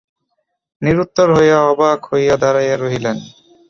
[0.81, 3.17] নিরুত্তর হইয়া অবাক হইয়া দাঁড়াইয়া রহিলেন।